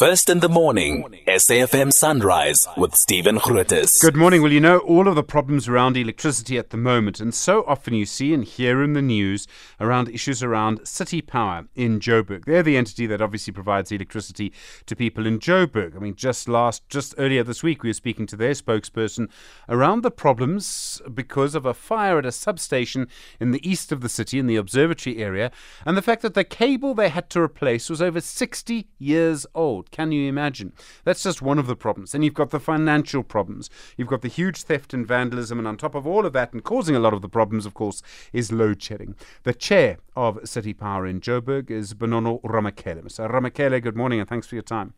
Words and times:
First 0.00 0.30
in 0.30 0.40
the 0.40 0.48
morning, 0.48 1.04
SAFM 1.28 1.92
Sunrise 1.92 2.66
with 2.74 2.94
Stephen 2.94 3.36
Grootes. 3.36 4.00
Good 4.00 4.16
morning. 4.16 4.40
Well, 4.40 4.50
you 4.50 4.58
know 4.58 4.78
all 4.78 5.06
of 5.06 5.14
the 5.14 5.22
problems 5.22 5.68
around 5.68 5.94
electricity 5.94 6.56
at 6.56 6.70
the 6.70 6.78
moment, 6.78 7.20
and 7.20 7.34
so 7.34 7.64
often 7.66 7.92
you 7.92 8.06
see 8.06 8.32
and 8.32 8.42
hear 8.42 8.82
in 8.82 8.94
the 8.94 9.02
news 9.02 9.46
around 9.78 10.08
issues 10.08 10.42
around 10.42 10.88
City 10.88 11.20
Power 11.20 11.66
in 11.74 12.00
Joburg. 12.00 12.46
They're 12.46 12.62
the 12.62 12.78
entity 12.78 13.04
that 13.08 13.20
obviously 13.20 13.52
provides 13.52 13.92
electricity 13.92 14.54
to 14.86 14.96
people 14.96 15.26
in 15.26 15.38
Joburg. 15.38 15.94
I 15.94 15.98
mean, 15.98 16.14
just 16.14 16.48
last, 16.48 16.88
just 16.88 17.14
earlier 17.18 17.44
this 17.44 17.62
week, 17.62 17.82
we 17.82 17.90
were 17.90 17.94
speaking 17.94 18.26
to 18.28 18.36
their 18.36 18.54
spokesperson 18.54 19.28
around 19.68 20.00
the 20.00 20.10
problems 20.10 21.02
because 21.12 21.54
of 21.54 21.66
a 21.66 21.74
fire 21.74 22.16
at 22.16 22.24
a 22.24 22.32
substation 22.32 23.06
in 23.38 23.50
the 23.50 23.68
east 23.68 23.92
of 23.92 24.00
the 24.00 24.08
city 24.08 24.38
in 24.38 24.46
the 24.46 24.56
observatory 24.56 25.18
area, 25.18 25.50
and 25.84 25.94
the 25.94 26.00
fact 26.00 26.22
that 26.22 26.32
the 26.32 26.42
cable 26.42 26.94
they 26.94 27.10
had 27.10 27.28
to 27.28 27.42
replace 27.42 27.90
was 27.90 28.00
over 28.00 28.22
60 28.22 28.88
years 28.98 29.46
old. 29.54 29.88
Can 29.90 30.12
you 30.12 30.28
imagine? 30.28 30.72
That's 31.04 31.22
just 31.22 31.42
one 31.42 31.58
of 31.58 31.66
the 31.66 31.76
problems. 31.76 32.12
Then 32.12 32.22
you've 32.22 32.34
got 32.34 32.50
the 32.50 32.60
financial 32.60 33.22
problems. 33.22 33.70
You've 33.96 34.08
got 34.08 34.22
the 34.22 34.28
huge 34.28 34.62
theft 34.62 34.94
and 34.94 35.06
vandalism. 35.06 35.58
And 35.58 35.66
on 35.66 35.76
top 35.76 35.94
of 35.94 36.06
all 36.06 36.26
of 36.26 36.32
that, 36.32 36.52
and 36.52 36.62
causing 36.62 36.94
a 36.96 37.00
lot 37.00 37.14
of 37.14 37.22
the 37.22 37.28
problems, 37.28 37.66
of 37.66 37.74
course, 37.74 38.02
is 38.32 38.52
load 38.52 38.82
shedding. 38.82 39.14
The 39.42 39.54
chair 39.54 39.98
of 40.16 40.38
City 40.44 40.72
Power 40.72 41.06
in 41.06 41.20
Joburg 41.20 41.70
is 41.70 41.94
Bonolo 41.94 42.40
Ramokhele. 42.42 43.02
Mr. 43.02 43.30
Ramakele, 43.30 43.82
good 43.82 43.96
morning 43.96 44.20
and 44.20 44.28
thanks 44.28 44.46
for 44.46 44.54
your 44.54 44.62
time. 44.62 44.94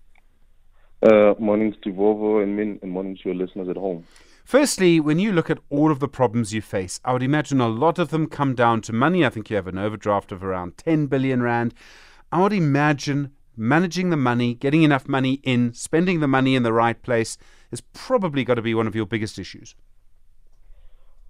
Uh, 1.02 1.34
morning, 1.38 1.74
Ovo, 1.84 2.38
and, 2.38 2.56
min- 2.56 2.78
and 2.80 2.92
morning 2.92 3.16
to 3.16 3.30
your 3.30 3.34
listeners 3.34 3.68
at 3.68 3.76
home. 3.76 4.04
Firstly, 4.44 5.00
when 5.00 5.18
you 5.18 5.32
look 5.32 5.50
at 5.50 5.58
all 5.68 5.90
of 5.90 5.98
the 5.98 6.08
problems 6.08 6.52
you 6.52 6.60
face, 6.60 7.00
I 7.04 7.12
would 7.12 7.22
imagine 7.22 7.60
a 7.60 7.68
lot 7.68 7.98
of 7.98 8.10
them 8.10 8.26
come 8.28 8.54
down 8.54 8.82
to 8.82 8.92
money. 8.92 9.24
I 9.24 9.28
think 9.28 9.50
you 9.50 9.56
have 9.56 9.66
an 9.66 9.78
overdraft 9.78 10.30
of 10.30 10.44
around 10.44 10.76
10 10.76 11.06
billion 11.06 11.42
rand. 11.42 11.74
I 12.30 12.40
would 12.40 12.52
imagine 12.52 13.32
managing 13.56 14.10
the 14.10 14.16
money, 14.16 14.54
getting 14.54 14.82
enough 14.82 15.08
money 15.08 15.40
in, 15.42 15.72
spending 15.74 16.20
the 16.20 16.28
money 16.28 16.54
in 16.54 16.62
the 16.62 16.72
right 16.72 17.00
place 17.02 17.36
is 17.70 17.80
probably 17.80 18.44
got 18.44 18.54
to 18.54 18.62
be 18.62 18.74
one 18.74 18.86
of 18.86 18.94
your 18.94 19.06
biggest 19.06 19.38
issues. 19.38 19.74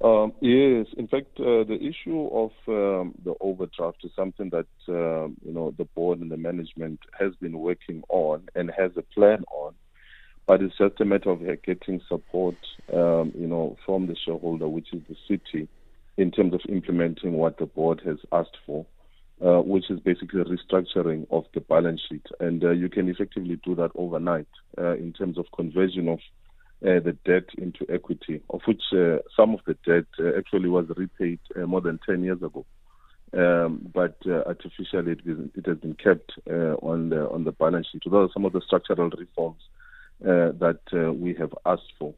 Um, 0.02 0.32
yes, 0.40 0.86
in 0.96 1.06
fact, 1.06 1.38
uh, 1.38 1.62
the 1.62 1.78
issue 1.80 2.26
of 2.32 2.50
um, 2.66 3.14
the 3.24 3.34
overdraft 3.40 4.04
is 4.04 4.10
something 4.16 4.50
that 4.50 4.66
um, 4.88 5.36
you 5.44 5.52
know 5.52 5.72
the 5.78 5.84
board 5.84 6.18
and 6.18 6.30
the 6.30 6.36
management 6.36 6.98
has 7.16 7.36
been 7.36 7.60
working 7.60 8.02
on 8.08 8.48
and 8.56 8.72
has 8.76 8.90
a 8.96 9.02
plan 9.02 9.44
on, 9.52 9.74
but 10.46 10.60
it's 10.60 10.76
just 10.76 11.00
a 11.00 11.04
matter 11.04 11.30
of 11.30 11.40
getting 11.62 12.00
support, 12.08 12.56
um, 12.92 13.32
you 13.38 13.46
know, 13.46 13.76
from 13.86 14.08
the 14.08 14.16
shareholder, 14.16 14.68
which 14.68 14.92
is 14.92 15.02
the 15.08 15.16
city, 15.28 15.68
in 16.16 16.32
terms 16.32 16.52
of 16.52 16.60
implementing 16.68 17.34
what 17.34 17.58
the 17.58 17.66
board 17.66 18.02
has 18.04 18.18
asked 18.32 18.56
for. 18.66 18.84
Uh, 19.44 19.60
which 19.60 19.90
is 19.90 19.98
basically 19.98 20.40
restructuring 20.44 21.26
of 21.32 21.44
the 21.52 21.60
balance 21.60 22.00
sheet. 22.08 22.24
And 22.38 22.62
uh, 22.62 22.70
you 22.70 22.88
can 22.88 23.08
effectively 23.08 23.58
do 23.64 23.74
that 23.74 23.90
overnight 23.96 24.46
uh, 24.78 24.94
in 24.94 25.12
terms 25.12 25.36
of 25.36 25.46
conversion 25.50 26.06
of 26.08 26.20
uh, 26.86 27.00
the 27.00 27.16
debt 27.24 27.46
into 27.58 27.84
equity, 27.92 28.40
of 28.50 28.60
which 28.66 28.82
uh, 28.92 29.16
some 29.36 29.52
of 29.52 29.58
the 29.66 29.74
debt 29.84 30.04
actually 30.38 30.68
was 30.68 30.86
repaid 30.96 31.40
more 31.66 31.80
than 31.80 31.98
10 32.06 32.22
years 32.22 32.40
ago. 32.40 32.64
Um, 33.36 33.90
but 33.92 34.16
artificially, 34.28 35.10
it, 35.10 35.50
it, 35.56 35.66
has 35.66 35.78
been 35.78 35.94
kept 35.94 36.30
on 36.46 37.08
the 37.08 37.28
on 37.28 37.42
the 37.42 37.50
balance 37.50 37.88
sheet. 37.90 38.02
So 38.04 38.10
Those 38.10 38.30
are 38.30 38.32
some 38.34 38.44
of 38.44 38.52
the 38.52 38.60
structural 38.64 39.10
reforms 39.10 39.62
that 40.20 41.16
we 41.18 41.34
have 41.34 41.52
asked 41.66 41.92
for. 41.98 42.14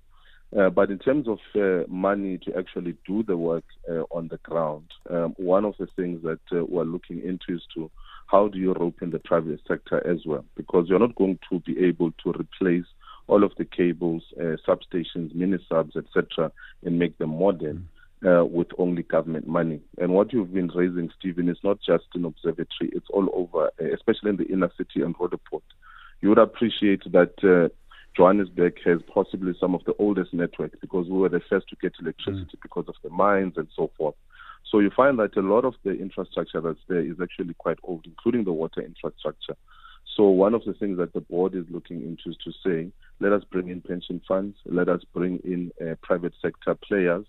Uh, 0.58 0.70
but 0.70 0.90
in 0.90 0.98
terms 0.98 1.26
of 1.26 1.38
uh, 1.56 1.84
money 1.88 2.38
to 2.38 2.56
actually 2.56 2.96
do 3.06 3.24
the 3.24 3.36
work 3.36 3.64
uh, 3.90 4.02
on 4.10 4.28
the 4.28 4.38
ground, 4.38 4.84
um, 5.10 5.34
one 5.36 5.64
of 5.64 5.74
the 5.78 5.88
things 5.96 6.22
that 6.22 6.38
uh, 6.52 6.64
we're 6.64 6.84
looking 6.84 7.18
into 7.18 7.56
is 7.56 7.62
to 7.74 7.90
how 8.26 8.46
do 8.48 8.58
you 8.58 8.72
rope 8.72 9.02
in 9.02 9.10
the 9.10 9.18
private 9.18 9.60
sector 9.66 10.04
as 10.06 10.18
well? 10.24 10.44
Because 10.56 10.86
you're 10.88 11.00
not 11.00 11.16
going 11.16 11.38
to 11.50 11.58
be 11.60 11.78
able 11.84 12.12
to 12.22 12.30
replace 12.30 12.86
all 13.26 13.42
of 13.42 13.52
the 13.58 13.64
cables, 13.64 14.22
uh, 14.38 14.56
substations, 14.66 15.34
mini 15.34 15.58
subs, 15.68 15.96
etc., 15.96 16.52
and 16.84 16.98
make 16.98 17.18
them 17.18 17.38
modern. 17.38 17.88
Uh, 18.24 18.42
with 18.42 18.68
only 18.78 19.02
government 19.02 19.46
money. 19.46 19.82
And 19.98 20.14
what 20.14 20.32
you've 20.32 20.54
been 20.54 20.68
raising, 20.68 21.10
Stephen, 21.18 21.50
is 21.50 21.58
not 21.62 21.76
just 21.86 22.04
an 22.14 22.24
observatory, 22.24 22.88
it's 22.94 23.10
all 23.10 23.28
over, 23.34 23.70
especially 23.92 24.30
in 24.30 24.36
the 24.36 24.46
inner 24.46 24.70
city 24.78 25.02
and 25.02 25.14
Roodepoort. 25.20 25.62
You 26.22 26.30
would 26.30 26.38
appreciate 26.38 27.02
that 27.12 27.70
Johannesburg 28.16 28.74
has 28.84 29.00
possibly 29.12 29.54
some 29.58 29.74
of 29.74 29.84
the 29.84 29.94
oldest 29.98 30.32
networks 30.32 30.76
because 30.80 31.08
we 31.08 31.18
were 31.18 31.28
the 31.28 31.40
first 31.48 31.68
to 31.68 31.76
get 31.76 31.94
electricity 32.00 32.56
mm. 32.56 32.62
because 32.62 32.84
of 32.88 32.94
the 33.02 33.10
mines 33.10 33.54
and 33.56 33.68
so 33.74 33.90
forth. 33.96 34.14
So 34.70 34.78
you 34.78 34.90
find 34.90 35.18
that 35.18 35.36
a 35.36 35.40
lot 35.40 35.64
of 35.64 35.74
the 35.84 35.92
infrastructure 35.92 36.60
that's 36.60 36.78
there 36.88 37.00
is 37.00 37.16
actually 37.22 37.54
quite 37.54 37.78
old, 37.82 38.06
including 38.06 38.44
the 38.44 38.52
water 38.52 38.80
infrastructure. 38.80 39.56
So 40.16 40.28
one 40.28 40.54
of 40.54 40.64
the 40.64 40.74
things 40.74 40.98
that 40.98 41.12
the 41.12 41.20
board 41.20 41.54
is 41.54 41.64
looking 41.70 42.02
into 42.02 42.30
is 42.30 42.36
to 42.44 42.52
say, 42.64 42.92
let 43.20 43.32
us 43.32 43.42
bring 43.50 43.68
in 43.68 43.80
pension 43.80 44.20
funds, 44.26 44.56
let 44.64 44.88
us 44.88 45.00
bring 45.12 45.40
in 45.44 45.72
uh, 45.80 45.96
private 46.02 46.34
sector 46.40 46.74
players, 46.74 47.26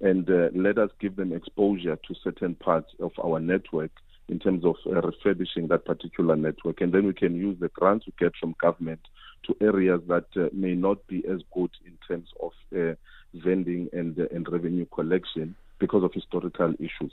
and 0.00 0.28
uh, 0.30 0.48
let 0.54 0.78
us 0.78 0.90
give 1.00 1.16
them 1.16 1.32
exposure 1.32 1.96
to 1.96 2.14
certain 2.22 2.54
parts 2.54 2.92
of 3.00 3.10
our 3.24 3.40
network 3.40 3.90
in 4.28 4.38
terms 4.38 4.64
of 4.64 4.76
uh, 4.86 5.00
refurbishing 5.00 5.68
that 5.68 5.84
particular 5.84 6.36
network. 6.36 6.80
And 6.80 6.92
then 6.92 7.06
we 7.06 7.14
can 7.14 7.34
use 7.34 7.56
the 7.58 7.68
grants 7.68 8.06
we 8.06 8.12
get 8.18 8.32
from 8.38 8.54
government 8.60 9.00
to 9.44 9.56
areas 9.60 10.00
that 10.08 10.26
uh, 10.36 10.48
may 10.52 10.74
not 10.74 11.06
be 11.06 11.24
as 11.26 11.40
good 11.52 11.70
in 11.84 11.96
terms 12.06 12.28
of 12.40 12.52
uh, 12.76 12.94
vending 13.34 13.88
and, 13.92 14.18
uh, 14.18 14.24
and 14.34 14.46
revenue 14.50 14.86
collection 14.86 15.54
because 15.78 16.02
of 16.02 16.12
historical 16.12 16.72
issues. 16.78 17.12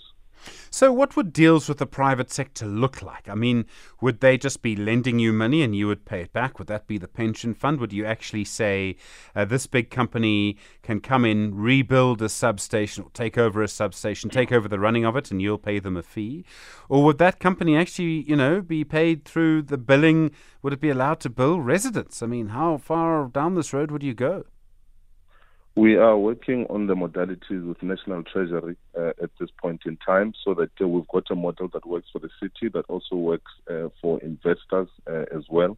So, 0.70 0.92
what 0.92 1.16
would 1.16 1.34
deals 1.34 1.70
with 1.70 1.78
the 1.78 1.86
private 1.86 2.32
sector 2.32 2.66
look 2.66 3.02
like? 3.02 3.30
I 3.30 3.36
mean, 3.36 3.66
would 4.02 4.20
they 4.20 4.38
just 4.38 4.62
be 4.62 4.76
lending 4.76 5.20
you 5.20 5.32
money 5.34 5.62
and 5.62 5.76
you 5.76 5.88
would 5.88 6.06
pay 6.06 6.22
it 6.22 6.34
back? 6.34 6.60
Would 6.60 6.68
that 6.68 6.88
be 6.88 6.98
the 6.98 7.08
pension 7.08 7.54
fund? 7.54 7.80
Would 7.80 7.94
you 7.94 8.06
actually 8.06 8.46
say 8.46 8.96
uh, 9.36 9.46
this 9.46 9.68
big 9.68 9.90
company 9.90 10.58
can 10.84 11.00
come 11.00 11.26
in, 11.26 11.56
rebuild 11.56 12.22
a 12.22 12.30
substation, 12.30 13.04
or 13.04 13.10
take 13.12 13.38
over 13.38 13.62
a 13.62 13.68
substation, 13.68 14.30
take 14.30 14.52
over 14.52 14.68
the 14.68 14.80
running 14.80 15.06
of 15.06 15.16
it, 15.16 15.32
and 15.32 15.42
you'll 15.42 15.58
pay 15.58 15.80
them 15.80 15.98
a 15.98 16.04
fee? 16.04 16.46
Or 16.90 17.04
would 17.04 17.18
that 17.20 17.40
company 17.40 17.76
actually, 17.78 18.24
you 18.28 18.36
know, 18.36 18.62
be 18.62 18.84
paid 18.84 19.26
through 19.26 19.64
the 19.64 19.78
billing? 19.78 20.32
Would 20.62 20.74
it 20.74 20.82
be 20.82 20.90
allowed 20.90 21.20
to 21.22 21.30
bill 21.30 21.62
residents? 21.62 22.22
I 22.22 22.28
mean, 22.28 22.50
how 22.50 22.78
far 22.78 23.28
down 23.28 23.56
this 23.56 23.74
road 23.74 23.92
would 23.92 24.04
you 24.04 24.14
go? 24.14 24.46
We 25.78 25.98
are 25.98 26.18
working 26.18 26.66
on 26.70 26.88
the 26.88 26.96
modalities 26.96 27.68
with 27.68 27.84
National 27.84 28.24
Treasury 28.24 28.78
uh, 28.98 29.10
at 29.22 29.30
this 29.38 29.50
point 29.62 29.82
in 29.86 29.98
time 29.98 30.34
so 30.46 30.54
that 30.54 30.72
uh, 30.80 30.88
we've 30.88 31.08
got 31.10 31.30
a 31.30 31.36
model 31.36 31.68
that 31.74 31.86
works 31.86 32.08
for 32.14 32.20
the 32.20 32.30
city 32.42 32.70
that 32.74 32.86
also 32.88 33.18
works 33.18 33.52
uh, 33.70 33.90
for 34.02 34.22
investors 34.22 34.88
uh, 35.06 35.26
as 35.36 35.44
well. 35.50 35.78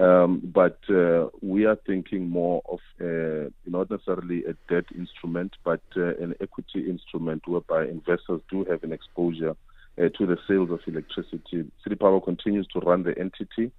Um, 0.00 0.40
but 0.42 0.78
uh, 0.88 1.28
we 1.42 1.66
are 1.66 1.76
thinking 1.86 2.30
more 2.30 2.62
of 2.66 2.78
uh, 2.98 3.50
not 3.66 3.90
necessarily 3.90 4.42
a 4.44 4.54
debt 4.72 4.86
instrument, 4.96 5.52
but 5.64 5.82
an 5.94 6.34
equity 6.40 6.88
instrument 6.88 7.46
whereby 7.46 7.84
investors 7.84 8.40
do 8.50 8.64
have 8.64 8.84
an 8.84 8.92
exposure 8.92 9.54
to 9.98 10.26
the 10.26 10.36
sales 10.48 10.70
of 10.70 10.80
electricity. 10.86 11.70
City 11.82 11.94
Power 11.94 12.20
continues 12.20 12.66
to 12.68 12.80
run 12.80 13.02
the 13.02 13.18
entity 13.18 13.70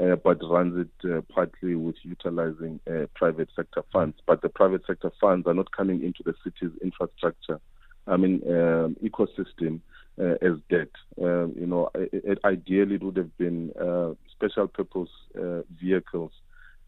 uh, 0.00 0.16
but 0.16 0.38
runs 0.42 0.86
it 0.86 1.10
uh, 1.10 1.20
partly 1.32 1.74
with 1.74 1.96
utilizing 2.02 2.80
uh, 2.90 3.06
private 3.14 3.48
sector 3.54 3.82
funds. 3.92 4.16
But 4.26 4.42
the 4.42 4.48
private 4.48 4.82
sector 4.86 5.12
funds 5.20 5.46
are 5.46 5.54
not 5.54 5.70
coming 5.70 6.02
into 6.02 6.22
the 6.24 6.34
city's 6.42 6.76
infrastructure, 6.82 7.60
I 8.06 8.16
mean, 8.16 8.42
um, 8.48 8.96
ecosystem 9.02 9.80
uh, 10.18 10.34
as 10.42 10.58
debt. 10.68 10.90
Um, 11.20 11.54
you 11.58 11.66
know, 11.66 11.90
it, 11.94 12.10
it, 12.12 12.38
ideally, 12.44 12.96
it 12.96 13.02
would 13.02 13.16
have 13.16 13.36
been 13.38 13.72
uh, 13.80 14.14
special 14.30 14.66
purpose 14.66 15.10
uh, 15.36 15.62
vehicles 15.80 16.32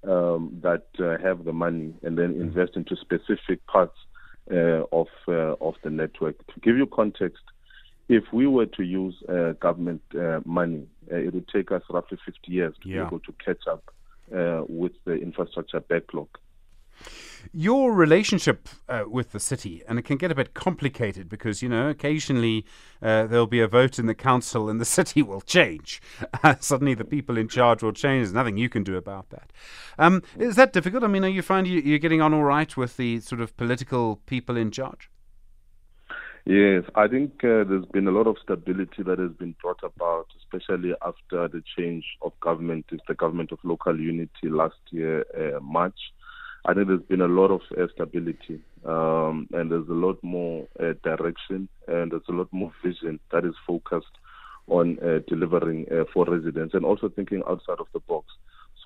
um, 0.05 0.59
that 0.63 0.87
have 1.23 1.45
the 1.45 1.53
money 1.53 1.95
and 2.03 2.19
then 2.19 2.35
invest 2.41 2.77
into 2.77 2.97
specific 2.97 3.67
parts 3.67 3.99
of 4.49 5.09
of 5.29 5.75
the 5.83 5.91
network. 5.91 6.39
To 6.47 6.61
give 6.61 6.77
you 6.77 6.87
context, 6.87 7.43
if 8.09 8.25
we 8.33 8.47
were 8.47 8.67
to 8.67 8.83
use 8.83 9.15
uh, 9.29 9.53
government 9.61 10.03
uh, 10.19 10.41
money, 10.45 10.87
uh, 11.11 11.17
it 11.17 11.35
would 11.35 11.49
take 11.49 11.73
us 11.73 11.83
roughly 11.91 12.19
50 12.25 12.53
years 12.53 12.75
to 12.83 12.89
yeah. 12.89 12.95
be 12.95 13.07
able 13.07 13.21
to 13.21 13.35
catch 13.45 13.67
up 13.71 13.93
uh, 14.35 14.63
with 14.69 14.93
the 15.05 15.15
infrastructure 15.15 15.81
backlog. 15.81 16.29
Your 17.53 17.93
relationship 17.93 18.69
uh, 18.89 19.05
with 19.07 19.31
the 19.33 19.39
city, 19.39 19.83
and 19.87 19.99
it 19.99 20.03
can 20.03 20.17
get 20.17 20.33
a 20.33 20.35
bit 20.35 20.55
complicated 20.55 21.29
because, 21.29 21.63
you 21.63 21.69
know, 21.69 21.89
occasionally 21.89 22.65
uh, 23.03 23.27
there'll 23.27 23.47
be 23.47 23.61
a 23.61 23.69
vote 23.69 23.99
in 23.99 24.07
the 24.07 24.15
council 24.15 24.69
and 24.69 24.81
the 24.81 24.85
city 24.99 25.23
will 25.23 25.41
change. 25.41 26.01
suddenly 26.61 26.95
the 26.95 27.05
people 27.05 27.37
in 27.37 27.49
charge 27.49 27.83
will 27.83 27.93
change. 27.93 28.25
There's 28.25 28.33
nothing 28.33 28.57
you 28.57 28.69
can 28.69 28.83
do 28.83 28.97
about 28.97 29.31
that. 29.31 29.53
Um, 29.99 30.23
is 30.39 30.57
that 30.57 30.73
difficult? 30.73 31.05
I 31.05 31.09
mean, 31.09 31.25
are 31.25 31.29
you 31.29 31.43
find 31.43 31.67
you, 31.67 31.81
you're 31.81 31.99
getting 31.99 32.23
on 32.23 32.35
all 32.35 32.45
right 32.45 32.77
with 32.77 32.97
the 32.97 33.21
sort 33.21 33.41
of 33.41 33.57
political 33.57 34.17
people 34.27 34.57
in 34.57 34.71
charge? 34.71 35.11
Yes, 36.47 36.85
I 36.95 37.09
think 37.09 37.43
uh, 37.43 37.65
there's 37.65 37.87
been 37.93 38.07
a 38.07 38.13
lot 38.13 38.29
of 38.29 38.37
stability 38.41 39.03
that 39.03 39.19
has 39.19 39.33
been 39.33 39.57
brought 39.61 39.81
about, 39.83 40.27
especially 40.39 40.93
after 41.05 41.49
the 41.49 41.61
change 41.77 42.05
of 42.23 42.39
government, 42.41 42.87
the 43.09 43.15
government 43.15 43.51
of 43.51 43.59
local 43.65 43.99
unity 43.99 44.49
last 44.49 44.77
year, 44.91 45.25
uh, 45.37 45.59
March. 45.61 45.99
I 46.65 46.73
think 46.75 46.87
there's 46.87 47.03
been 47.03 47.21
a 47.21 47.27
lot 47.27 47.51
of 47.51 47.63
uh, 47.77 47.89
stability, 47.93 48.61
um, 48.85 49.49
and 49.55 49.73
there's 49.73 49.89
a 49.89 49.93
lot 49.93 50.23
more 50.23 50.69
uh, 50.79 50.93
direction, 51.03 51.69
and 51.89 52.13
there's 52.13 52.29
a 52.29 52.33
lot 52.33 52.49
more 52.53 52.73
vision 52.85 53.19
that 53.33 53.45
is 53.45 53.55
focused 53.67 54.07
on 54.69 54.99
uh, 55.03 55.19
delivering 55.27 55.87
uh, 55.91 56.05
for 56.15 56.27
residents, 56.27 56.75
and 56.75 56.85
also 56.85 57.09
thinking 57.09 57.43
outside 57.49 57.81
of 57.81 57.89
the 57.93 58.01
box. 58.01 58.27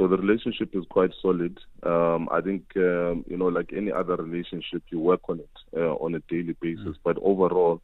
So 0.01 0.09
the 0.09 0.17
relationship 0.17 0.75
is 0.75 0.87
quite 0.89 1.11
solid. 1.21 1.59
Um, 1.83 2.31
I 2.33 2.41
think 2.41 2.63
um, 2.77 3.23
you 3.29 3.37
know, 3.37 3.49
like 3.49 3.75
any 3.77 3.93
other 3.93 4.17
relationship, 4.17 4.83
you 4.89 4.99
work 4.99 5.21
on 5.29 5.41
it 5.41 5.51
uh, 5.77 5.93
on 5.97 6.15
a 6.15 6.21
daily 6.21 6.57
basis. 6.59 6.97
Mm. 6.97 6.99
But 7.05 7.19
overall, 7.21 7.83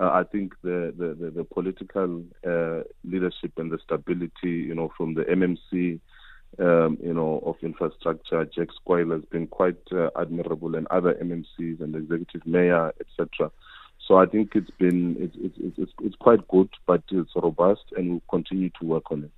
uh, 0.00 0.10
I 0.10 0.24
think 0.24 0.54
the 0.62 0.92
the, 0.98 1.14
the, 1.14 1.30
the 1.30 1.44
political 1.44 2.24
uh, 2.44 2.82
leadership 3.04 3.52
and 3.58 3.70
the 3.70 3.78
stability, 3.78 4.32
you 4.42 4.74
know, 4.74 4.92
from 4.96 5.14
the 5.14 5.22
MMC, 5.22 6.00
um, 6.58 6.98
you 7.00 7.14
know, 7.14 7.40
of 7.46 7.54
infrastructure, 7.62 8.44
Jack 8.46 8.66
Sekwaila 8.84 9.20
has 9.20 9.24
been 9.26 9.46
quite 9.46 9.78
uh, 9.92 10.10
admirable, 10.20 10.74
and 10.74 10.88
other 10.88 11.14
MMCs 11.14 11.80
and 11.80 11.94
the 11.94 11.98
executive 11.98 12.44
mayor, 12.44 12.92
etc. 12.98 13.52
So 14.08 14.16
I 14.16 14.26
think 14.26 14.56
it's 14.56 14.72
been 14.80 15.14
it's, 15.20 15.36
it's 15.38 15.78
it's 15.78 15.92
it's 16.02 16.16
quite 16.16 16.48
good, 16.48 16.70
but 16.88 17.04
it's 17.12 17.30
robust, 17.36 17.84
and 17.96 18.10
we'll 18.10 18.22
continue 18.28 18.70
to 18.80 18.84
work 18.84 19.12
on 19.12 19.22
it. 19.22 19.32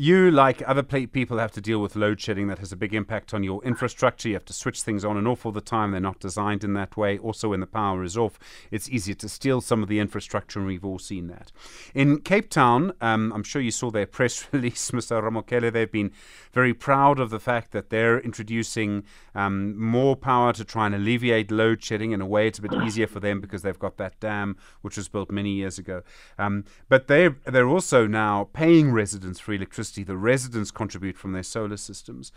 You, 0.00 0.30
like 0.30 0.66
other 0.66 0.82
people, 0.82 1.36
have 1.36 1.52
to 1.52 1.60
deal 1.60 1.78
with 1.78 1.94
load 1.94 2.22
shedding 2.22 2.46
that 2.46 2.58
has 2.60 2.72
a 2.72 2.76
big 2.76 2.94
impact 2.94 3.34
on 3.34 3.42
your 3.42 3.62
infrastructure. 3.62 4.30
You 4.30 4.34
have 4.36 4.46
to 4.46 4.54
switch 4.54 4.80
things 4.80 5.04
on 5.04 5.18
and 5.18 5.28
off 5.28 5.44
all 5.44 5.52
the 5.52 5.60
time. 5.60 5.90
They're 5.90 6.00
not 6.00 6.20
designed 6.20 6.64
in 6.64 6.72
that 6.72 6.96
way. 6.96 7.18
Also, 7.18 7.50
when 7.50 7.60
the 7.60 7.66
power 7.66 8.02
is 8.02 8.16
off, 8.16 8.38
it's 8.70 8.88
easier 8.88 9.14
to 9.16 9.28
steal 9.28 9.60
some 9.60 9.82
of 9.82 9.90
the 9.90 9.98
infrastructure, 9.98 10.58
and 10.58 10.66
we've 10.66 10.86
all 10.86 10.98
seen 10.98 11.26
that. 11.26 11.52
In 11.94 12.22
Cape 12.22 12.48
Town, 12.48 12.94
um, 13.02 13.30
I'm 13.34 13.42
sure 13.42 13.60
you 13.60 13.70
saw 13.70 13.90
their 13.90 14.06
press 14.20 14.46
release, 14.52 14.90
Mr. 14.90 15.22
Ramokhele. 15.22 15.70
They've 15.70 15.92
been 15.92 16.12
very 16.50 16.72
proud 16.72 17.20
of 17.20 17.28
the 17.28 17.38
fact 17.38 17.72
that 17.72 17.90
they're 17.90 18.18
introducing 18.20 19.04
um, 19.34 19.78
more 19.78 20.16
power 20.16 20.54
to 20.54 20.64
try 20.64 20.86
and 20.86 20.94
alleviate 20.94 21.50
load 21.50 21.84
shedding. 21.84 22.12
In 22.12 22.22
a 22.22 22.26
way, 22.26 22.46
it's 22.46 22.58
a 22.58 22.62
bit 22.62 22.72
easier 22.72 23.06
for 23.06 23.20
them 23.20 23.38
because 23.38 23.60
they've 23.60 23.78
got 23.78 23.98
that 23.98 24.18
dam, 24.18 24.56
which 24.80 24.96
was 24.96 25.08
built 25.08 25.30
many 25.30 25.50
years 25.50 25.78
ago. 25.78 26.00
Um, 26.38 26.64
but 26.88 27.06
they're, 27.06 27.36
they're 27.44 27.68
also 27.68 28.06
now 28.06 28.48
paying 28.54 28.92
residents 28.92 29.38
for 29.38 29.52
electricity 29.52 29.89
electricity 29.90 30.04
the 30.04 30.16
residents 30.16 30.70
contribute 30.70 31.16
from 31.16 31.32
their 31.32 31.42
solar 31.42 31.76
systems. 31.76 32.32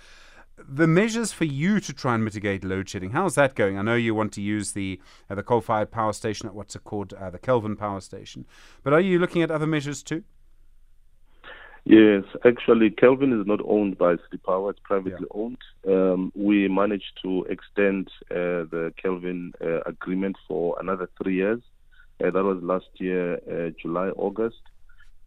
The 0.58 0.88
measures 0.88 1.34
for 1.34 1.46
you 1.46 1.80
to 1.80 1.94
try 1.94 2.14
and 2.14 2.24
mitigate 2.24 2.64
load 2.64 2.88
shedding, 2.88 3.12
how's 3.12 3.36
that 3.36 3.56
going? 3.56 3.78
I 3.78 3.82
know 3.82 3.96
you 3.96 4.14
want 4.14 4.34
to 4.34 4.42
use 4.42 4.74
the 4.74 5.00
uh, 5.30 5.36
the 5.36 5.44
coal-fired 5.44 5.90
power 5.90 6.14
station 6.14 6.48
at 6.48 6.54
what's 6.54 6.76
it 6.76 6.84
called, 6.84 7.14
uh, 7.14 7.32
the 7.32 7.40
Kelvin 7.40 7.76
power 7.76 8.02
station, 8.02 8.46
but 8.84 8.94
are 8.94 9.02
you 9.02 9.20
looking 9.20 9.42
at 9.42 9.52
other 9.52 9.68
measures 9.68 10.04
too? 10.04 10.24
Yes, 11.86 12.24
actually, 12.46 12.92
Kelvin 12.92 13.34
is 13.38 13.46
not 13.46 13.60
owned 13.66 13.98
by 13.98 14.16
City 14.16 14.38
Power; 14.46 14.70
it's 14.70 14.80
privately 14.84 15.28
yeah. 15.28 15.42
owned. 15.42 15.64
Um, 15.86 16.32
we 16.34 16.70
managed 16.70 17.20
to 17.24 17.46
extend 17.50 18.08
uh, 18.32 18.70
the 18.72 18.94
Kelvin 19.02 19.54
uh, 19.60 19.82
agreement 19.86 20.38
for 20.48 20.78
another 20.80 21.10
three 21.18 21.36
years. 21.36 21.62
Uh, 22.24 22.32
that 22.32 22.44
was 22.44 22.62
last 22.62 22.92
year, 23.00 23.26
uh, 23.52 23.72
July, 23.82 24.10
August. 24.16 24.62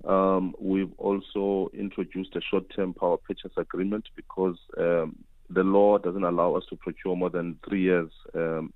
Um, 0.07 0.55
we've 0.61 0.93
also 0.99 1.71
introduced 1.75 2.37
a 2.37 2.41
short-term 2.41 2.95
power 2.95 3.17
purchase 3.17 3.53
agreement 3.57 4.09
because 4.15 4.57
um, 4.79 5.17
the 5.51 5.65
law 5.65 5.99
doesn't 5.99 6.25
allow 6.25 6.55
us 6.55 6.65
to 6.71 6.77
procure 6.77 7.17
more 7.17 7.31
than 7.31 7.59
three 7.69 7.83
years. 7.83 8.11
Um, 8.35 8.73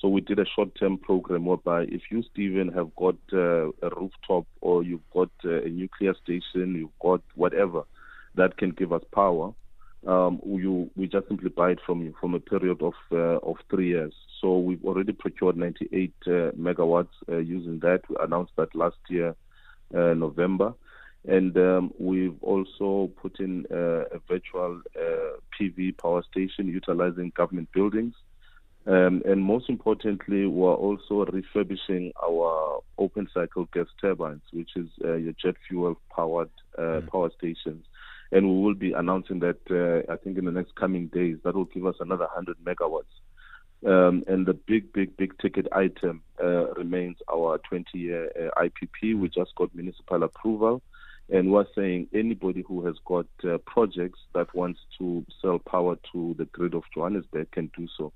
so 0.00 0.08
we 0.08 0.22
did 0.22 0.38
a 0.38 0.46
short-term 0.46 0.96
program 0.98 1.44
whereby 1.44 1.82
if 1.82 2.02
you, 2.10 2.22
Stephen, 2.32 2.72
have 2.72 2.94
got 2.96 3.16
uh, 3.32 3.68
a 3.82 3.90
rooftop 3.94 4.46
or 4.62 4.82
you've 4.82 5.08
got 5.12 5.30
uh, 5.44 5.62
a 5.62 5.68
nuclear 5.68 6.14
station, 6.22 6.74
you've 6.74 6.98
got 7.00 7.20
whatever 7.34 7.82
that 8.34 8.56
can 8.56 8.70
give 8.70 8.92
us 8.92 9.02
power, 9.12 9.52
um, 10.06 10.40
you, 10.46 10.90
we 10.96 11.06
just 11.06 11.28
simply 11.28 11.50
buy 11.50 11.72
it 11.72 11.78
from 11.84 12.00
you 12.00 12.14
from 12.18 12.34
a 12.34 12.40
period 12.40 12.80
of 12.80 12.94
uh, 13.12 13.38
of 13.46 13.56
three 13.68 13.88
years. 13.88 14.14
So 14.40 14.58
we've 14.58 14.82
already 14.82 15.12
procured 15.12 15.58
98 15.58 16.14
uh, 16.26 16.30
megawatts 16.58 17.08
uh, 17.28 17.36
using 17.36 17.80
that. 17.80 18.00
We 18.08 18.16
announced 18.18 18.52
that 18.56 18.74
last 18.74 18.96
year 19.10 19.36
uh, 19.94 20.14
November. 20.14 20.74
And 21.28 21.56
um, 21.58 21.92
we've 21.98 22.42
also 22.42 23.10
put 23.20 23.40
in 23.40 23.66
uh, 23.70 24.04
a 24.16 24.20
virtual 24.26 24.80
uh, 24.96 25.36
PV 25.58 25.98
power 25.98 26.22
station 26.30 26.66
utilizing 26.66 27.32
government 27.36 27.68
buildings. 27.72 28.14
Um, 28.86 29.22
and 29.26 29.44
most 29.44 29.68
importantly, 29.68 30.46
we're 30.46 30.72
also 30.74 31.26
refurbishing 31.26 32.12
our 32.22 32.80
open 32.96 33.28
cycle 33.32 33.68
gas 33.74 33.86
turbines, 34.00 34.40
which 34.52 34.70
is 34.76 34.88
uh, 35.04 35.16
your 35.16 35.34
jet 35.34 35.56
fuel 35.68 36.00
powered 36.14 36.50
uh, 36.78 36.82
mm. 36.82 37.08
power 37.08 37.30
stations. 37.36 37.84
And 38.32 38.48
we 38.48 38.62
will 38.62 38.74
be 38.74 38.92
announcing 38.92 39.40
that, 39.40 39.58
uh, 39.70 40.10
I 40.10 40.16
think, 40.16 40.38
in 40.38 40.46
the 40.46 40.52
next 40.52 40.74
coming 40.76 41.08
days. 41.08 41.36
That 41.44 41.54
will 41.54 41.66
give 41.66 41.84
us 41.84 41.96
another 42.00 42.24
100 42.34 42.56
megawatts. 42.64 43.04
Um, 43.86 44.24
and 44.26 44.44
the 44.46 44.52
big, 44.52 44.92
big, 44.92 45.16
big 45.16 45.38
ticket 45.38 45.66
item 45.72 46.22
uh, 46.42 46.72
remains 46.74 47.16
our 47.32 47.58
20 47.58 47.98
year 47.98 48.30
uh, 48.38 48.62
IPP. 48.62 49.18
We 49.18 49.28
just 49.28 49.54
got 49.54 49.74
municipal 49.74 50.22
approval. 50.22 50.82
And 51.32 51.52
we're 51.52 51.66
saying 51.76 52.08
anybody 52.12 52.64
who 52.66 52.84
has 52.86 52.96
got 53.04 53.26
uh, 53.44 53.58
projects 53.58 54.18
that 54.34 54.52
wants 54.54 54.80
to 54.98 55.24
sell 55.40 55.60
power 55.60 55.96
to 56.12 56.34
the 56.36 56.44
grid 56.46 56.74
of 56.74 56.82
Johannesburg 56.92 57.50
can 57.52 57.70
do 57.76 57.86
so. 57.96 58.12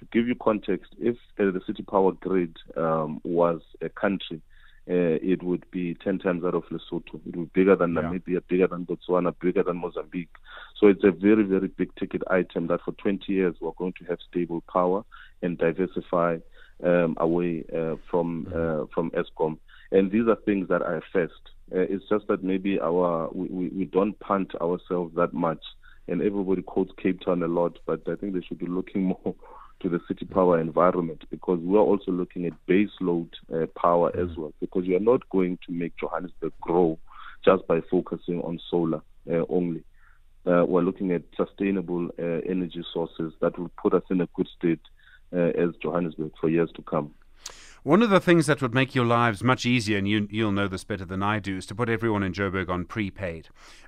To 0.00 0.06
give 0.12 0.26
you 0.26 0.34
context, 0.34 0.94
if 0.98 1.16
uh, 1.38 1.44
the 1.44 1.60
city 1.66 1.82
power 1.82 2.12
grid 2.12 2.56
um, 2.76 3.20
was 3.24 3.62
a 3.80 3.88
country, 3.88 4.42
uh, 4.88 5.18
it 5.20 5.42
would 5.42 5.68
be 5.70 5.94
10 5.94 6.20
times 6.20 6.44
out 6.44 6.54
of 6.54 6.62
Lesotho. 6.64 7.20
It 7.26 7.36
would 7.36 7.52
be 7.52 7.60
bigger 7.60 7.74
than 7.74 7.94
yeah. 7.94 8.02
Namibia, 8.02 8.40
bigger 8.46 8.68
than 8.68 8.86
Botswana, 8.86 9.34
bigger 9.40 9.64
than 9.64 9.78
Mozambique. 9.78 10.34
So 10.78 10.86
it's 10.86 11.02
a 11.02 11.10
very, 11.10 11.42
very 11.42 11.68
big 11.68 11.94
ticket 11.96 12.22
item 12.30 12.68
that 12.68 12.82
for 12.84 12.92
20 12.92 13.32
years 13.32 13.56
we're 13.60 13.72
going 13.72 13.94
to 13.98 14.04
have 14.04 14.18
stable 14.28 14.62
power 14.72 15.04
and 15.42 15.58
diversify 15.58 16.38
um, 16.84 17.16
away 17.18 17.64
uh, 17.74 17.96
from 18.10 18.46
mm-hmm. 18.46 18.82
uh, 18.82 18.86
from 18.94 19.10
Eskom. 19.10 19.58
And 19.90 20.10
these 20.10 20.28
are 20.28 20.36
things 20.36 20.68
that 20.68 20.82
are 20.82 21.02
first. 21.12 21.32
Uh, 21.72 21.80
it's 21.80 22.08
just 22.08 22.28
that 22.28 22.44
maybe 22.44 22.78
our 22.80 23.28
we, 23.32 23.48
we, 23.48 23.68
we 23.68 23.84
don't 23.86 24.18
punt 24.20 24.54
ourselves 24.60 25.14
that 25.16 25.32
much, 25.32 25.64
and 26.06 26.22
everybody 26.22 26.62
quotes 26.62 26.92
Cape 27.02 27.20
Town 27.24 27.42
a 27.42 27.48
lot, 27.48 27.78
but 27.86 28.02
I 28.08 28.14
think 28.16 28.34
they 28.34 28.42
should 28.42 28.58
be 28.58 28.66
looking 28.66 29.02
more 29.24 29.34
to 29.80 29.88
the 29.88 30.00
city 30.08 30.24
power 30.24 30.58
environment 30.60 31.24
because 31.30 31.58
we 31.60 31.76
are 31.76 31.80
also 31.80 32.10
looking 32.10 32.46
at 32.46 32.66
base 32.66 32.90
load 33.00 33.28
uh, 33.52 33.66
power 33.80 34.10
mm-hmm. 34.10 34.30
as 34.30 34.36
well 34.36 34.52
because 34.60 34.84
we 34.86 34.94
are 34.94 35.00
not 35.00 35.28
going 35.30 35.58
to 35.66 35.72
make 35.72 35.96
Johannesburg 35.96 36.52
grow 36.60 36.98
just 37.44 37.66
by 37.66 37.80
focusing 37.90 38.40
on 38.42 38.58
solar 38.70 39.02
uh, 39.30 39.44
only. 39.48 39.84
Uh, 40.46 40.64
we're 40.64 40.82
looking 40.82 41.10
at 41.10 41.22
sustainable 41.36 42.08
uh, 42.18 42.40
energy 42.48 42.84
sources 42.92 43.32
that 43.40 43.58
will 43.58 43.70
put 43.80 43.92
us 43.92 44.02
in 44.10 44.20
a 44.20 44.28
good 44.34 44.48
state 44.56 44.80
uh, 45.32 45.50
as 45.58 45.70
Johannesburg 45.82 46.32
for 46.40 46.48
years 46.48 46.70
to 46.76 46.82
come. 46.82 47.12
One 47.86 48.02
of 48.02 48.10
the 48.10 48.18
things 48.18 48.46
that 48.46 48.60
would 48.62 48.74
make 48.74 48.96
your 48.96 49.04
lives 49.04 49.44
much 49.44 49.64
easier, 49.64 49.96
and 49.96 50.08
you, 50.08 50.26
will 50.32 50.50
know 50.50 50.66
this 50.66 50.82
better 50.82 51.04
than 51.04 51.22
I 51.22 51.38
do, 51.38 51.58
is 51.58 51.66
to 51.66 51.74
put 51.76 51.88
everyone 51.88 52.24
in 52.24 52.32
Joburg 52.32 52.68
on 52.68 52.84
prepaid. 52.84 53.46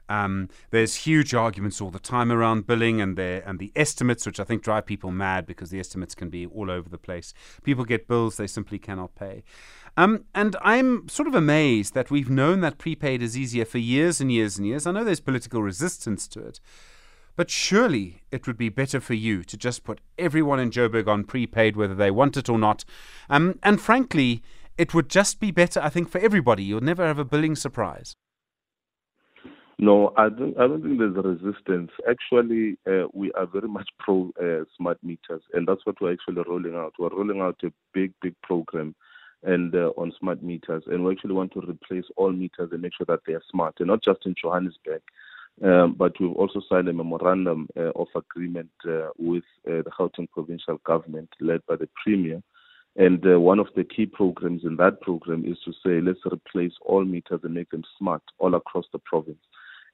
Um, 0.09 0.51
there's 0.71 0.95
huge 0.95 1.35
arguments 1.35 1.81
all 1.81 1.91
the 1.91 1.99
time 1.99 2.31
around 2.31 2.69
billing 2.69 3.01
and 3.01 3.17
the 3.17 3.43
and 3.45 3.59
the 3.59 3.73
estimates, 3.75 4.25
which 4.25 4.39
I 4.39 4.45
think 4.45 4.63
drive 4.63 4.87
people 4.87 5.11
mad 5.11 5.47
because 5.47 5.71
the 5.71 5.81
estimates 5.81 6.15
can 6.15 6.31
be 6.31 6.47
all 6.47 6.71
over 6.71 6.89
the 6.89 6.97
place. 6.97 7.35
People 7.65 7.85
get 7.85 8.07
bills 8.07 8.37
they 8.37 8.47
simply 8.47 8.79
cannot 8.79 9.17
pay. 9.17 9.43
Um, 9.97 10.27
and 10.33 10.55
I'm 10.63 11.09
sort 11.09 11.27
of 11.27 11.35
amazed 11.35 11.95
that 11.95 12.09
we've 12.09 12.31
known 12.31 12.61
that 12.61 12.79
prepaid 12.79 13.21
is 13.21 13.37
easier 13.37 13.65
for 13.65 13.79
years 13.79 14.21
and 14.21 14.31
years 14.31 14.59
and 14.59 14.65
years. 14.65 14.87
I 14.87 14.93
know 14.93 15.03
there's 15.03 15.19
political 15.19 15.61
resistance 15.61 16.29
to 16.29 16.47
it. 16.47 16.61
But 17.39 17.51
surely 17.51 18.23
it 18.33 18.49
would 18.49 18.59
be 18.59 18.69
better 18.69 18.99
for 18.99 19.15
you 19.15 19.45
to 19.45 19.57
just 19.57 19.85
put 19.85 20.01
everyone 20.19 20.59
in 20.59 20.73
Joburg 20.73 21.07
on 21.07 21.23
prepaid, 21.23 21.77
whether 21.77 21.95
they 21.95 22.11
want 22.11 22.37
it 22.37 22.49
or 22.49 22.59
not. 22.59 22.85
Um, 23.31 23.61
and 23.63 23.81
frankly, 23.81 24.43
it 24.77 24.93
would 24.93 25.09
just 25.09 25.39
be 25.39 25.53
better, 25.53 25.79
I 25.81 25.89
think, 25.89 26.09
for 26.09 26.19
everybody. 26.19 26.65
You'll 26.65 26.81
never 26.81 27.07
have 27.07 27.21
a 27.21 27.25
billing 27.25 27.55
surprise. 27.55 28.17
No, 29.79 30.13
I 30.17 30.31
don't. 30.31 30.59
I 30.59 30.67
don't 30.67 30.83
think 30.83 30.99
there's 30.99 31.17
a 31.17 31.23
resistance. 31.23 31.93
Actually, 32.11 32.77
uh, 32.91 33.07
we 33.15 33.31
are 33.35 33.47
very 33.47 33.69
much 33.69 33.89
pro 34.01 34.33
uh, 34.43 34.65
smart 34.77 34.99
meters, 35.05 35.43
and 35.55 35.69
that's 35.69 35.87
what 35.87 36.01
we're 36.01 36.15
actually 36.15 36.43
rolling 36.45 36.75
out. 36.75 36.95
We're 36.99 37.17
rolling 37.17 37.41
out 37.41 37.61
a 37.63 37.73
big, 37.95 38.15
big 38.21 38.35
program, 38.43 38.97
and 39.45 39.73
uh, 39.77 39.93
on 39.97 40.13
smart 40.19 40.43
meters, 40.43 40.83
and 40.89 41.05
we 41.05 41.13
actually 41.13 41.35
want 41.35 41.53
to 41.53 41.61
replace 41.61 42.07
all 42.17 42.33
meters 42.33 42.71
and 42.73 42.83
make 42.83 42.95
sure 42.99 43.07
that 43.07 43.21
they 43.29 43.35
are 43.35 43.43
smart, 43.49 43.77
and 43.79 43.87
not 43.87 44.03
just 44.03 44.27
in 44.27 44.35
Johannesburg. 44.43 45.03
Um, 45.63 45.95
but 45.99 46.13
we've 46.21 46.33
also 46.33 46.61
signed 46.69 46.89
a 46.89 46.93
memorandum 46.93 47.69
uh, 47.77 47.91
of 47.97 48.09
agreement 48.15 48.71
uh, 48.89 49.09
with 49.19 49.43
uh, 49.67 49.83
the 49.83 49.91
Gauteng 49.99 50.31
provincial 50.31 50.79
government, 50.85 51.29
led 51.41 51.61
by 51.67 51.77
the 51.77 51.89
premier. 52.03 52.41
And 52.97 53.25
uh, 53.27 53.41
one 53.41 53.59
of 53.59 53.69
the 53.77 53.85
key 53.85 54.07
programs 54.07 54.65
in 54.65 54.77
that 54.77 55.01
program 55.01 55.45
is 55.45 55.57
to 55.65 55.73
say, 55.85 56.01
let's 56.01 56.21
replace 56.31 56.73
all 56.83 57.05
meters 57.05 57.41
and 57.43 57.55
make 57.55 57.71
them 57.71 57.83
smart 57.99 58.23
all 58.39 58.55
across 58.55 58.87
the 58.93 59.01
province. 59.01 59.39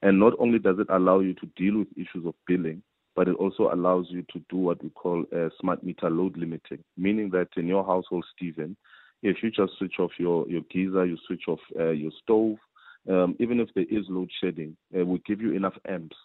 And 0.01 0.19
not 0.19 0.33
only 0.39 0.59
does 0.59 0.77
it 0.79 0.87
allow 0.89 1.19
you 1.19 1.33
to 1.35 1.45
deal 1.55 1.79
with 1.79 1.87
issues 1.95 2.25
of 2.25 2.35
billing, 2.47 2.83
but 3.15 3.27
it 3.27 3.35
also 3.35 3.71
allows 3.71 4.07
you 4.09 4.23
to 4.33 4.39
do 4.49 4.57
what 4.57 4.83
we 4.83 4.89
call 4.89 5.23
uh, 5.35 5.49
smart 5.59 5.83
meter 5.83 6.09
load 6.09 6.37
limiting, 6.37 6.83
meaning 6.97 7.29
that 7.31 7.47
in 7.55 7.65
your 7.65 7.85
household, 7.85 8.25
Stephen, 8.35 8.75
if 9.23 9.37
you 9.41 9.49
just 9.49 9.73
switch 9.77 9.95
off 9.99 10.11
your, 10.19 10.47
your 10.49 10.61
geyser, 10.69 11.05
you 11.05 11.17
switch 11.25 11.43
off 11.47 11.59
uh, 11.79 11.89
your 11.89 12.11
stove, 12.21 12.57
um, 13.09 13.35
even 13.39 13.59
if 13.59 13.69
there 13.75 13.85
is 13.89 14.05
load 14.09 14.29
shedding, 14.41 14.75
uh, 14.97 15.05
we 15.05 15.19
give 15.25 15.41
you 15.41 15.53
enough 15.53 15.75
amps, 15.87 16.15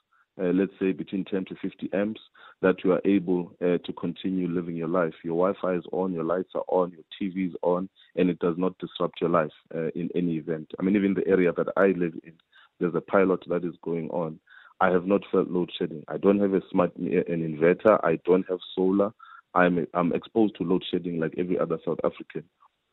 uh, 0.41 0.47
let's 0.47 0.73
say 0.81 0.93
between 0.93 1.25
10 1.25 1.47
to 1.47 1.55
50 1.61 1.91
amps, 1.93 2.21
that 2.63 2.85
you 2.85 2.93
are 2.93 3.01
able 3.05 3.53
uh, 3.63 3.79
to 3.85 3.93
continue 3.99 4.49
living 4.49 4.77
your 4.77 4.89
life. 4.89 5.15
Your 5.25 5.37
Wi 5.37 5.55
Fi 5.61 5.75
is 5.79 5.85
on, 5.93 6.13
your 6.13 6.25
lights 6.25 6.51
are 6.55 6.65
on, 6.69 6.93
your 6.93 7.05
TV 7.21 7.49
is 7.49 7.55
on, 7.63 7.89
and 8.17 8.31
it 8.31 8.39
does 8.39 8.57
not 8.59 8.77
disrupt 8.79 9.21
your 9.21 9.31
life 9.31 9.53
uh, 9.75 9.89
in 9.95 10.09
any 10.15 10.37
event. 10.37 10.71
I 10.79 10.83
mean, 10.83 10.97
even 10.97 11.15
the 11.15 11.27
area 11.27 11.53
that 11.53 11.69
I 11.77 11.89
live 11.89 12.15
in, 12.25 12.33
there's 12.79 12.95
a 12.95 13.01
pilot 13.01 13.41
that 13.49 13.65
is 13.65 13.75
going 13.83 14.09
on 14.11 14.39
I 14.81 14.91
have 14.91 15.07
not 15.07 15.23
felt 15.31 15.51
load 15.51 15.71
shedding. 15.79 16.03
I 16.09 16.17
don't 16.17 16.41
have 16.41 16.55
a 16.55 16.63
smart 16.71 16.97
an 16.97 17.07
inverter. 17.11 18.01
I 18.03 18.19
don't 18.25 18.49
have 18.49 18.59
solar. 18.75 19.13
I'm 19.55 19.87
I'm 19.95 20.13
exposed 20.15 20.57
to 20.57 20.65
load 20.65 20.83
shedding 20.91 21.21
like 21.21 21.35
every 21.37 21.59
other 21.59 21.79
South 21.85 21.99
African. 22.03 22.45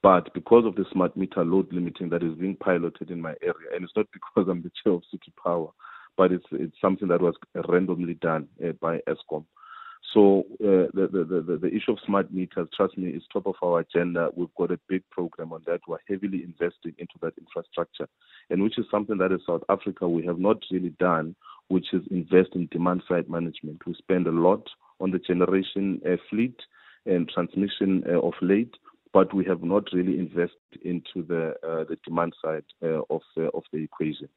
But 0.04 0.34
because 0.34 0.66
of 0.66 0.76
the 0.76 0.86
smart 0.92 1.18
meter 1.18 1.44
load 1.44 1.72
limiting 1.72 2.10
that 2.10 2.24
is 2.24 2.36
being 2.36 2.56
piloted 2.56 3.10
in 3.10 3.22
my 3.22 3.34
area, 3.42 3.76
and 3.76 3.84
it's 3.84 3.96
not 3.96 4.08
because 4.14 4.50
I'm 4.50 4.62
the 4.62 4.72
chair 4.84 4.94
of 4.94 5.04
City 5.12 5.34
Power, 5.42 5.70
but 6.16 6.32
it's 6.32 6.46
it's 6.52 6.80
something 6.82 7.08
that 7.08 7.22
was 7.22 7.36
randomly 7.68 8.16
done 8.16 8.48
uh, 8.64 8.74
by 8.82 9.00
Eskom. 9.08 9.46
So 10.14 10.46
uh, 10.64 10.88
the, 10.94 11.10
the, 11.12 11.44
the, 11.46 11.58
the 11.58 11.68
issue 11.68 11.92
of 11.92 12.00
smart 12.06 12.34
meters, 12.34 12.70
trust 12.76 12.98
me, 12.98 13.10
is 13.10 13.24
top 13.32 13.46
of 13.46 13.56
our 13.62 13.80
agenda. 13.80 14.30
We've 14.36 14.54
got 14.58 14.72
a 14.72 14.80
big 14.88 15.04
program 15.12 15.52
on 15.52 15.64
that. 15.68 15.82
We're 15.88 15.98
heavily 16.08 16.44
investing 16.44 16.94
into 16.98 17.16
that 17.22 17.34
infrastructure, 17.38 18.08
and 18.50 18.64
which 18.64 18.78
is 18.78 18.86
something 18.90 19.18
that 19.18 19.32
in 19.32 19.40
South 19.46 19.64
Africa 19.70 20.08
we 20.08 20.26
have 20.26 20.40
not 20.40 20.58
really 20.72 20.94
done, 21.00 21.36
which 21.68 21.94
is 21.94 22.04
invest 22.10 22.50
in 22.56 22.68
demand 22.72 23.04
side 23.08 23.30
management. 23.30 23.86
We 23.86 23.96
spend 23.96 24.28
a 24.28 24.32
lot 24.32 24.68
on 25.00 25.12
the 25.12 25.20
generation 25.20 26.02
uh, 26.06 26.16
fleet 26.30 26.58
and 27.06 27.30
transmission 27.30 28.04
uh, 28.10 28.20
of 28.20 28.34
late, 28.42 28.74
but 29.14 29.34
we 29.34 29.46
have 29.46 29.64
not 29.64 29.84
really 29.94 30.18
invested 30.20 30.82
into 30.84 31.24
the 31.28 31.54
uh, 31.68 31.84
the 31.90 31.98
demand 32.06 32.34
side 32.44 32.66
uh, 32.84 33.02
of 33.10 33.22
of 33.54 33.64
the 33.72 33.84
equation. 33.84 34.30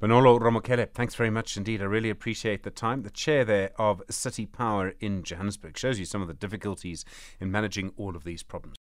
Bonolo 0.00 0.38
Ramokhele, 0.38 0.88
thanks 0.92 1.16
very 1.16 1.30
much 1.30 1.56
indeed. 1.56 1.82
I 1.82 1.86
really 1.86 2.10
appreciate 2.10 2.62
the 2.62 2.70
time. 2.70 3.02
The 3.02 3.10
chair 3.10 3.44
there 3.44 3.72
of 3.78 4.00
City 4.08 4.46
Power 4.46 4.94
in 5.00 5.24
Johannesburg 5.24 5.76
shows 5.76 5.98
you 5.98 6.04
some 6.04 6.22
of 6.22 6.28
the 6.28 6.34
difficulties 6.34 7.04
in 7.40 7.50
managing 7.50 7.92
all 7.96 8.14
of 8.14 8.22
these 8.22 8.44
problems. 8.44 8.78